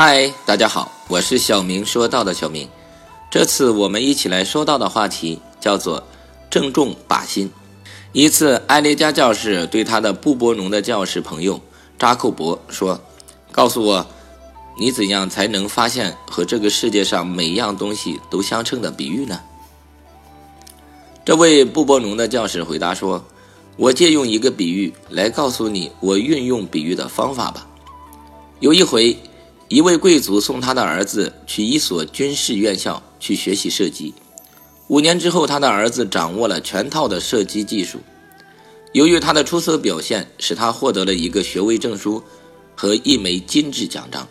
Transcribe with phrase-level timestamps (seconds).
[0.00, 2.68] 嗨，大家好，我是小明说道的小明。
[3.32, 6.04] 这次我们一起来说到的话题叫做
[6.48, 7.50] “正中靶心”。
[8.14, 11.60] 一次，艾丽加教士对他的布波农的教士朋友
[11.98, 13.00] 扎克伯说
[13.50, 14.06] ：“告诉我，
[14.78, 19.40] 你怎样才能发现和这个世界上每一样东西都相称的比喻呢？”
[21.26, 23.24] 这位布波农的教士回答说
[23.74, 27.66] ：“我借用一个比喻来告诉你我运用比喻的方法吧。
[28.60, 29.18] 有一回。”
[29.68, 34.14] 一位贵族送他的儿子去一所军事院校去学习射击。
[34.86, 37.98] 五年之后，他的儿子掌握了全套的射击技术。
[38.92, 42.22] 由于他的出色表现，使他获得了一个学位证书
[42.74, 44.26] 和一枚金质奖章。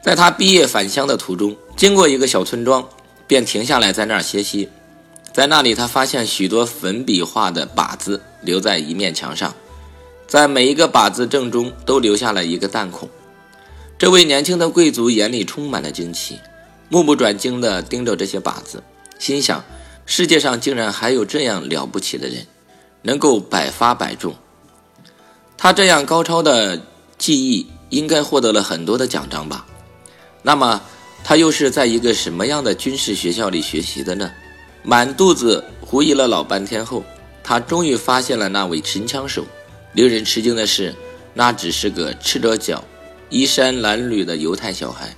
[0.00, 2.88] 在他毕业返乡的途中，经过一个小村庄，
[3.26, 4.68] 便停下来在那儿歇息。
[5.32, 9.52] 在那里，他发现许多粉笔画的靶子留在一面墙上，
[10.28, 13.08] 在每一个靶子正中都留下了一个弹孔。
[14.00, 16.38] 这位年轻的贵族眼里充满了惊奇，
[16.88, 18.82] 目不转睛地盯着这些靶子，
[19.18, 19.62] 心想：
[20.06, 22.46] 世界上竟然还有这样了不起的人，
[23.02, 24.34] 能够百发百中。
[25.58, 26.80] 他这样高超的
[27.18, 29.66] 技艺，应该获得了很多的奖章吧？
[30.40, 30.80] 那么，
[31.22, 34.32] 他又是在一个什么样的军事学校里学习的呢？
[34.82, 37.04] 满肚子狐疑了老半天后，
[37.44, 39.44] 他终于发现了那位神枪手。
[39.92, 40.94] 令人吃惊的是，
[41.34, 42.82] 那只是个赤着脚。
[43.30, 45.14] 衣衫褴褛的犹太小孩，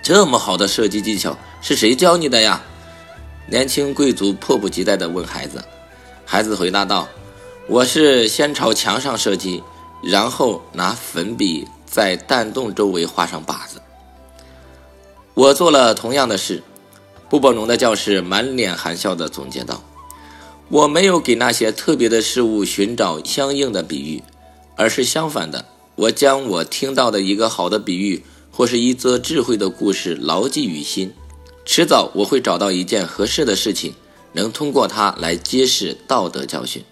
[0.00, 2.62] 这么好的射击技巧是谁教你的呀？
[3.48, 5.62] 年轻贵族迫不及待地问孩子。
[6.24, 7.08] 孩子回答道
[7.66, 9.60] ：“我是先朝墙上射击，
[10.04, 13.80] 然后拿粉笔在弹洞周围画上靶子。
[15.34, 16.62] 我做了同样的事。”
[17.28, 19.82] 布伯农的教师满脸含笑地总结道
[20.70, 24.22] ：“我没有给那些特别的事物寻找相应的比喻，
[24.76, 25.64] 而是相反的。”
[25.98, 31.12] 我将我听到的一个好的比喻，或是一则智慧的故事牢记于心，
[31.64, 33.92] 迟早我会找到一件合适的事情，
[34.32, 36.84] 能通过它来揭示道德教训。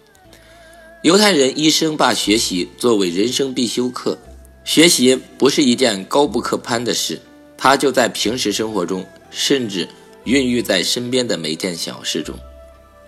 [1.02, 4.18] 犹太人一生把学习作为人生必修课，
[4.64, 7.20] 学习不是一件高不可攀的事，
[7.56, 9.88] 它就在平时生活中，甚至
[10.24, 12.34] 孕育在身边的每件小事中。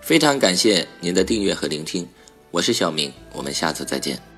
[0.01, 2.07] 非常感谢您的订阅和聆听，
[2.53, 4.38] 我是小明，我们下次再见。